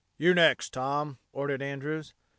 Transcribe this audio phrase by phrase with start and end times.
[0.17, 2.15] "You next, Tom," ordered Andrews.